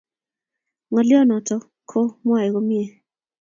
Ngaliot 0.91 1.25
notok 1.27 1.63
ko 1.89 1.99
mwae 2.25 2.47
komie 2.53 2.85